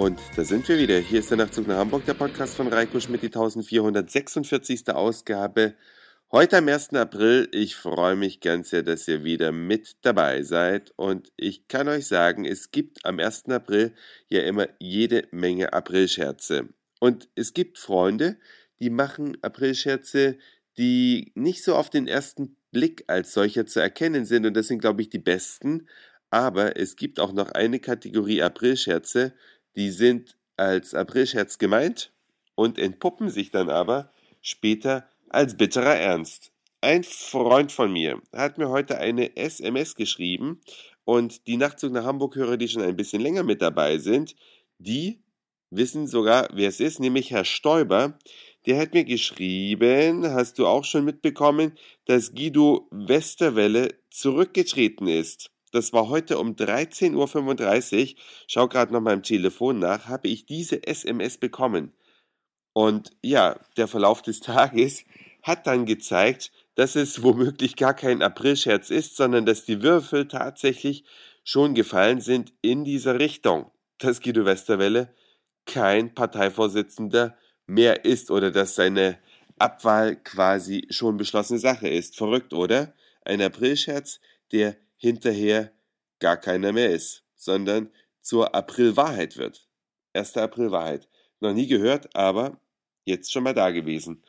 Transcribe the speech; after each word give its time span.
Und 0.00 0.18
da 0.34 0.44
sind 0.44 0.66
wir 0.66 0.78
wieder. 0.78 0.96
Hier 0.96 1.18
ist 1.18 1.28
der 1.28 1.36
Nachtzug 1.36 1.68
nach 1.68 1.76
Hamburg, 1.76 2.06
der 2.06 2.14
Podcast 2.14 2.56
von 2.56 2.68
Reiko 2.68 2.98
Schmidt, 3.00 3.20
die 3.20 3.26
1446. 3.26 4.88
Ausgabe. 4.88 5.74
Heute 6.32 6.56
am 6.56 6.68
1. 6.68 6.94
April. 6.94 7.50
Ich 7.52 7.76
freue 7.76 8.16
mich 8.16 8.40
ganz 8.40 8.70
sehr, 8.70 8.82
dass 8.82 9.06
ihr 9.08 9.24
wieder 9.24 9.52
mit 9.52 9.98
dabei 10.00 10.42
seid. 10.42 10.94
Und 10.96 11.30
ich 11.36 11.68
kann 11.68 11.86
euch 11.86 12.06
sagen, 12.06 12.46
es 12.46 12.70
gibt 12.70 13.04
am 13.04 13.18
1. 13.18 13.50
April 13.50 13.92
ja 14.28 14.40
immer 14.40 14.68
jede 14.78 15.28
Menge 15.32 15.74
Aprilscherze. 15.74 16.70
Und 16.98 17.28
es 17.34 17.52
gibt 17.52 17.76
Freunde, 17.76 18.38
die 18.80 18.88
machen 18.88 19.36
Aprilscherze, 19.42 20.38
die 20.78 21.30
nicht 21.34 21.62
so 21.62 21.74
auf 21.74 21.90
den 21.90 22.08
ersten 22.08 22.56
Blick 22.72 23.04
als 23.06 23.34
solcher 23.34 23.66
zu 23.66 23.80
erkennen 23.80 24.24
sind. 24.24 24.46
Und 24.46 24.54
das 24.54 24.68
sind, 24.68 24.78
glaube 24.78 25.02
ich, 25.02 25.10
die 25.10 25.18
besten. 25.18 25.88
Aber 26.30 26.78
es 26.78 26.96
gibt 26.96 27.20
auch 27.20 27.34
noch 27.34 27.50
eine 27.50 27.80
Kategorie 27.80 28.40
Aprilscherze, 28.40 29.34
die 29.76 29.90
sind 29.90 30.36
als 30.56 30.94
Aprilscherz 30.94 31.58
gemeint 31.58 32.12
und 32.54 32.78
entpuppen 32.78 33.30
sich 33.30 33.50
dann 33.50 33.70
aber 33.70 34.12
später 34.42 35.08
als 35.28 35.56
bitterer 35.56 35.96
Ernst. 35.96 36.52
Ein 36.82 37.04
Freund 37.04 37.72
von 37.72 37.92
mir 37.92 38.20
hat 38.32 38.58
mir 38.58 38.68
heute 38.68 38.98
eine 38.98 39.36
SMS 39.36 39.94
geschrieben 39.94 40.60
und 41.04 41.46
die 41.46 41.56
Nachtzug 41.56 41.92
nach 41.92 42.04
Hamburg-Hörer, 42.04 42.56
die 42.56 42.68
schon 42.68 42.82
ein 42.82 42.96
bisschen 42.96 43.22
länger 43.22 43.42
mit 43.42 43.60
dabei 43.62 43.98
sind, 43.98 44.34
die 44.78 45.22
wissen 45.70 46.06
sogar, 46.06 46.48
wer 46.52 46.68
es 46.68 46.80
ist, 46.80 47.00
nämlich 47.00 47.30
Herr 47.30 47.44
Stoiber. 47.44 48.18
Der 48.66 48.78
hat 48.78 48.92
mir 48.92 49.04
geschrieben, 49.04 50.26
hast 50.30 50.58
du 50.58 50.66
auch 50.66 50.84
schon 50.84 51.04
mitbekommen, 51.04 51.78
dass 52.04 52.34
Guido 52.34 52.88
Westerwelle 52.90 53.94
zurückgetreten 54.10 55.06
ist. 55.06 55.50
Das 55.70 55.92
war 55.92 56.08
heute 56.08 56.38
um 56.38 56.56
13.35 56.56 57.14
Uhr, 58.14 58.20
schau 58.46 58.68
gerade 58.68 58.92
noch 58.92 59.00
mal 59.00 59.14
im 59.14 59.22
Telefon 59.22 59.78
nach, 59.78 60.06
habe 60.06 60.28
ich 60.28 60.46
diese 60.46 60.86
SMS 60.86 61.38
bekommen. 61.38 61.92
Und 62.72 63.10
ja, 63.22 63.58
der 63.76 63.88
Verlauf 63.88 64.22
des 64.22 64.40
Tages 64.40 65.04
hat 65.42 65.66
dann 65.66 65.86
gezeigt, 65.86 66.52
dass 66.74 66.96
es 66.96 67.22
womöglich 67.22 67.76
gar 67.76 67.94
kein 67.94 68.22
Aprilscherz 68.22 68.90
ist, 68.90 69.16
sondern 69.16 69.46
dass 69.46 69.64
die 69.64 69.82
Würfel 69.82 70.28
tatsächlich 70.28 71.04
schon 71.44 71.74
gefallen 71.74 72.20
sind 72.20 72.52
in 72.62 72.84
dieser 72.84 73.18
Richtung, 73.18 73.70
dass 73.98 74.20
Guido 74.20 74.44
Westerwelle 74.44 75.14
kein 75.66 76.14
Parteivorsitzender 76.14 77.36
mehr 77.66 78.04
ist 78.04 78.30
oder 78.30 78.50
dass 78.50 78.74
seine 78.74 79.18
Abwahl 79.58 80.16
quasi 80.16 80.86
schon 80.90 81.16
beschlossene 81.16 81.58
Sache 81.58 81.88
ist. 81.88 82.16
Verrückt, 82.16 82.52
oder? 82.52 82.94
Ein 83.24 83.42
Aprilscherz, 83.42 84.20
der 84.52 84.76
hinterher 85.00 85.72
gar 86.18 86.36
keiner 86.36 86.72
mehr 86.72 86.90
ist, 86.90 87.24
sondern 87.34 87.90
zur 88.20 88.54
Aprilwahrheit 88.54 89.38
wird. 89.38 89.66
1. 90.12 90.36
Aprilwahrheit. 90.36 91.08
Noch 91.40 91.54
nie 91.54 91.66
gehört, 91.66 92.14
aber 92.14 92.60
jetzt 93.04 93.32
schon 93.32 93.44
mal 93.44 93.54
da 93.54 93.70
gewesen. 93.70 94.22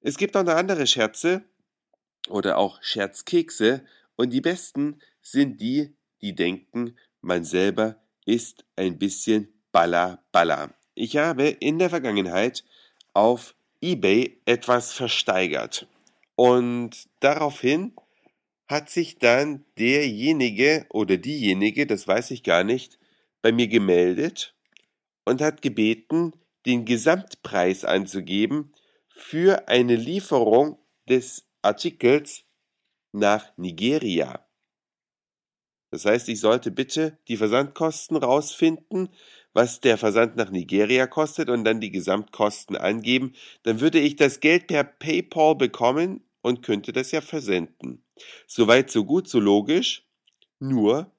Es 0.00 0.18
gibt 0.18 0.36
auch 0.36 0.42
noch 0.42 0.54
andere 0.54 0.88
Scherze 0.88 1.44
oder 2.28 2.58
auch 2.58 2.82
Scherzkekse 2.82 3.86
und 4.16 4.30
die 4.30 4.40
besten 4.40 5.00
sind 5.20 5.60
die, 5.60 5.94
die 6.20 6.34
denken, 6.34 6.98
man 7.20 7.44
selber 7.44 8.02
ist 8.26 8.64
ein 8.74 8.98
bisschen 8.98 9.52
balla 9.70 10.24
balla. 10.32 10.74
Ich 10.94 11.16
habe 11.16 11.48
in 11.48 11.78
der 11.78 11.90
Vergangenheit 11.90 12.64
auf 13.14 13.54
eBay 13.80 14.40
etwas 14.46 14.92
versteigert 14.92 15.86
und 16.34 17.08
daraufhin 17.20 17.94
hat 18.66 18.90
sich 18.90 19.18
dann 19.18 19.64
derjenige 19.78 20.86
oder 20.90 21.16
diejenige, 21.16 21.86
das 21.86 22.06
weiß 22.06 22.30
ich 22.30 22.42
gar 22.42 22.64
nicht, 22.64 22.98
bei 23.42 23.52
mir 23.52 23.68
gemeldet 23.68 24.54
und 25.24 25.40
hat 25.40 25.62
gebeten, 25.62 26.32
den 26.64 26.84
Gesamtpreis 26.84 27.84
anzugeben 27.84 28.72
für 29.08 29.68
eine 29.68 29.96
Lieferung 29.96 30.78
des 31.08 31.44
Artikels 31.60 32.44
nach 33.12 33.56
Nigeria. 33.56 34.46
Das 35.90 36.06
heißt, 36.06 36.28
ich 36.30 36.40
sollte 36.40 36.70
bitte 36.70 37.18
die 37.28 37.36
Versandkosten 37.36 38.16
rausfinden, 38.16 39.10
was 39.52 39.80
der 39.80 39.98
Versand 39.98 40.36
nach 40.36 40.50
Nigeria 40.50 41.06
kostet 41.06 41.50
und 41.50 41.64
dann 41.64 41.80
die 41.80 41.90
Gesamtkosten 41.90 42.76
angeben. 42.76 43.34
Dann 43.64 43.80
würde 43.80 43.98
ich 43.98 44.16
das 44.16 44.40
Geld 44.40 44.68
per 44.68 44.84
PayPal 44.84 45.54
bekommen 45.54 46.24
und 46.40 46.62
könnte 46.62 46.92
das 46.92 47.10
ja 47.10 47.20
versenden. 47.20 48.02
Soweit 48.46 48.90
so 48.90 49.04
gut, 49.04 49.28
so 49.28 49.40
logisch. 49.40 50.06
Nur 50.58 51.10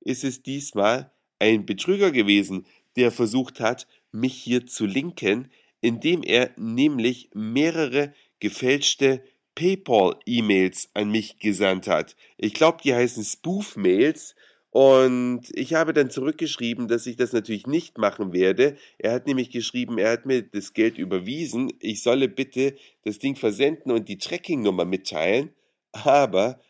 ist 0.00 0.24
es 0.24 0.42
diesmal 0.42 1.12
ein 1.38 1.66
Betrüger 1.66 2.10
gewesen, 2.10 2.66
der 2.96 3.12
versucht 3.12 3.60
hat, 3.60 3.86
mich 4.12 4.34
hier 4.34 4.66
zu 4.66 4.86
linken, 4.86 5.50
indem 5.80 6.22
er 6.22 6.50
nämlich 6.56 7.30
mehrere 7.32 8.12
gefälschte 8.40 9.22
PayPal-E-Mails 9.54 10.90
an 10.94 11.10
mich 11.10 11.38
gesandt 11.38 11.86
hat. 11.86 12.16
Ich 12.36 12.54
glaube, 12.54 12.78
die 12.82 12.94
heißen 12.94 13.24
Spoof-Mails 13.24 14.34
und 14.70 15.42
ich 15.52 15.74
habe 15.74 15.92
dann 15.92 16.10
zurückgeschrieben, 16.10 16.86
dass 16.86 17.06
ich 17.06 17.16
das 17.16 17.32
natürlich 17.32 17.66
nicht 17.66 17.98
machen 17.98 18.32
werde. 18.32 18.76
Er 18.98 19.12
hat 19.12 19.26
nämlich 19.26 19.50
geschrieben, 19.50 19.98
er 19.98 20.12
hat 20.12 20.26
mir 20.26 20.42
das 20.42 20.74
Geld 20.74 20.96
überwiesen. 20.96 21.72
Ich 21.80 22.02
solle 22.02 22.28
bitte 22.28 22.76
das 23.02 23.18
Ding 23.18 23.34
versenden 23.34 23.90
und 23.90 24.08
die 24.08 24.18
Tracking-Nummer 24.18 24.84
mitteilen. 24.84 25.50
Aber 25.92 26.60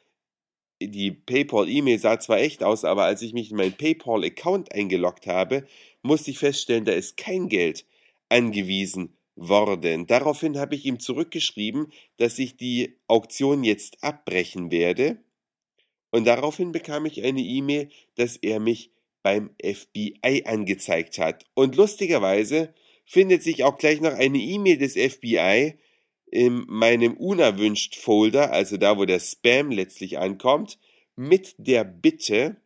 die 0.82 1.10
PayPal-E-Mail 1.10 1.98
sah 1.98 2.18
zwar 2.18 2.38
echt 2.38 2.62
aus, 2.62 2.84
aber 2.84 3.04
als 3.04 3.22
ich 3.22 3.32
mich 3.32 3.50
in 3.50 3.56
meinen 3.56 3.76
PayPal-Account 3.76 4.72
eingeloggt 4.72 5.26
habe, 5.26 5.66
musste 6.02 6.30
ich 6.30 6.38
feststellen, 6.38 6.84
da 6.84 6.92
ist 6.92 7.16
kein 7.16 7.48
Geld 7.48 7.84
angewiesen 8.28 9.16
worden. 9.36 10.06
Daraufhin 10.06 10.58
habe 10.58 10.74
ich 10.74 10.86
ihm 10.86 10.98
zurückgeschrieben, 10.98 11.92
dass 12.16 12.38
ich 12.38 12.56
die 12.56 12.98
Auktion 13.08 13.64
jetzt 13.64 14.02
abbrechen 14.02 14.70
werde 14.70 15.22
und 16.10 16.26
daraufhin 16.26 16.72
bekam 16.72 17.06
ich 17.06 17.22
eine 17.24 17.40
E-Mail, 17.40 17.88
dass 18.16 18.36
er 18.36 18.60
mich 18.60 18.90
beim 19.22 19.50
FBI 19.62 20.44
angezeigt 20.46 21.18
hat. 21.18 21.44
Und 21.54 21.76
lustigerweise 21.76 22.74
findet 23.04 23.42
sich 23.42 23.64
auch 23.64 23.78
gleich 23.78 24.00
noch 24.00 24.12
eine 24.12 24.38
E-Mail 24.38 24.78
des 24.78 24.94
FBI 24.94 25.78
in 26.30 26.64
meinem 26.68 27.14
unerwünscht 27.14 27.96
Folder, 27.96 28.52
also 28.52 28.76
da, 28.76 28.96
wo 28.96 29.04
der 29.04 29.20
Spam 29.20 29.70
letztlich 29.70 30.18
ankommt, 30.18 30.78
mit 31.16 31.54
der 31.58 31.84
Bitte, 31.84 32.56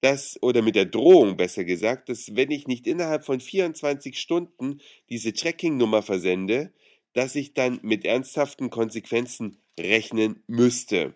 dass, 0.00 0.40
oder 0.42 0.60
mit 0.62 0.76
der 0.76 0.84
Drohung 0.86 1.36
besser 1.36 1.64
gesagt, 1.64 2.08
dass 2.08 2.36
wenn 2.36 2.50
ich 2.50 2.66
nicht 2.66 2.86
innerhalb 2.86 3.24
von 3.24 3.40
24 3.40 4.18
Stunden 4.18 4.80
diese 5.08 5.32
Tracking-Nummer 5.32 6.02
versende, 6.02 6.72
dass 7.12 7.34
ich 7.34 7.54
dann 7.54 7.80
mit 7.82 8.04
ernsthaften 8.04 8.70
Konsequenzen 8.70 9.56
rechnen 9.78 10.42
müsste. 10.46 11.14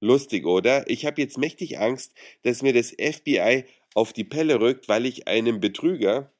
Lustig, 0.00 0.46
oder? 0.46 0.88
Ich 0.90 1.06
habe 1.06 1.20
jetzt 1.22 1.38
mächtig 1.38 1.78
Angst, 1.78 2.12
dass 2.42 2.62
mir 2.62 2.72
das 2.72 2.90
FBI 2.90 3.64
auf 3.94 4.12
die 4.12 4.24
Pelle 4.24 4.60
rückt, 4.60 4.88
weil 4.88 5.06
ich 5.06 5.28
einem 5.28 5.60
Betrüger 5.60 6.32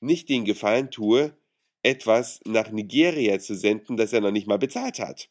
nicht 0.00 0.28
den 0.28 0.44
Gefallen 0.44 0.90
tue, 0.90 1.36
etwas 1.88 2.40
nach 2.44 2.70
Nigeria 2.70 3.38
zu 3.38 3.54
senden, 3.54 3.96
das 3.96 4.12
er 4.12 4.20
noch 4.20 4.30
nicht 4.30 4.46
mal 4.46 4.58
bezahlt 4.58 4.98
hat. 4.98 5.30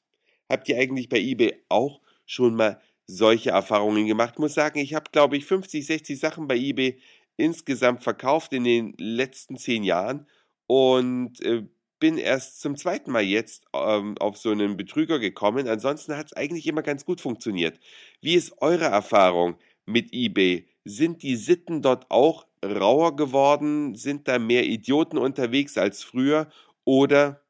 Habt 0.49 0.67
ihr 0.69 0.77
eigentlich 0.77 1.07
bei 1.07 1.19
eBay 1.19 1.63
auch 1.69 2.01
schon 2.25 2.55
mal 2.55 2.81
solche 3.05 3.51
Erfahrungen 3.51 4.07
gemacht? 4.07 4.39
Muss 4.39 4.55
sagen, 4.55 4.79
ich 4.79 4.95
habe, 4.95 5.11
glaube 5.11 5.37
ich, 5.37 5.45
50, 5.45 5.85
60 5.85 6.19
Sachen 6.19 6.47
bei 6.47 6.57
eBay 6.57 6.99
insgesamt 7.37 8.03
verkauft 8.03 8.53
in 8.53 8.63
den 8.63 8.95
letzten 8.97 9.57
zehn 9.57 9.83
Jahren 9.83 10.27
und 10.65 11.39
äh, 11.41 11.63
bin 11.99 12.17
erst 12.17 12.59
zum 12.61 12.75
zweiten 12.75 13.11
Mal 13.11 13.23
jetzt 13.23 13.65
ähm, 13.73 14.17
auf 14.17 14.37
so 14.37 14.49
einen 14.49 14.77
Betrüger 14.77 15.19
gekommen. 15.19 15.67
Ansonsten 15.67 16.17
hat 16.17 16.27
es 16.27 16.33
eigentlich 16.33 16.65
immer 16.65 16.81
ganz 16.81 17.05
gut 17.05 17.21
funktioniert. 17.21 17.79
Wie 18.21 18.33
ist 18.33 18.61
eure 18.61 18.85
Erfahrung 18.85 19.57
mit 19.85 20.11
eBay? 20.11 20.67
Sind 20.85 21.21
die 21.21 21.35
Sitten 21.35 21.81
dort 21.83 22.09
auch 22.09 22.46
rauer 22.63 23.15
geworden? 23.15 23.95
Sind 23.95 24.27
da 24.27 24.39
mehr 24.39 24.65
Idioten 24.65 25.17
unterwegs 25.17 25.77
als 25.77 26.03
früher? 26.03 26.47
Oder 26.83 27.41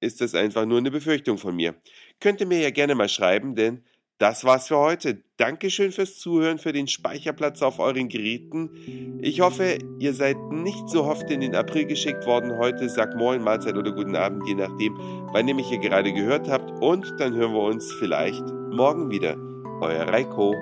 ist 0.00 0.20
das 0.20 0.34
einfach 0.34 0.66
nur 0.66 0.78
eine 0.78 0.90
Befürchtung 0.90 1.38
von 1.38 1.56
mir? 1.56 1.74
Könnt 2.20 2.40
ihr 2.40 2.46
mir 2.46 2.60
ja 2.60 2.70
gerne 2.70 2.94
mal 2.94 3.08
schreiben, 3.08 3.54
denn 3.54 3.82
das 4.18 4.44
war's 4.44 4.68
für 4.68 4.78
heute. 4.78 5.22
Dankeschön 5.36 5.92
fürs 5.92 6.18
Zuhören, 6.18 6.58
für 6.58 6.72
den 6.72 6.88
Speicherplatz 6.88 7.60
auf 7.60 7.78
euren 7.78 8.08
Geräten. 8.08 9.18
Ich 9.20 9.40
hoffe, 9.40 9.78
ihr 9.98 10.14
seid 10.14 10.38
nicht 10.50 10.88
so 10.88 11.04
oft 11.04 11.30
in 11.30 11.40
den 11.40 11.54
April 11.54 11.84
geschickt 11.84 12.24
worden 12.24 12.56
heute. 12.56 12.88
Sagt 12.88 13.14
Moin, 13.16 13.42
Mahlzeit 13.42 13.76
oder 13.76 13.92
guten 13.92 14.16
Abend, 14.16 14.48
je 14.48 14.54
nachdem, 14.54 14.96
wann 15.32 15.46
ihr 15.46 15.54
mich 15.54 15.68
hier 15.68 15.80
gerade 15.80 16.14
gehört 16.14 16.48
habt. 16.48 16.70
Und 16.82 17.12
dann 17.18 17.34
hören 17.34 17.52
wir 17.52 17.62
uns 17.62 17.92
vielleicht 17.92 18.44
morgen 18.70 19.10
wieder. 19.10 19.36
Euer 19.82 20.08
Reiko. 20.08 20.54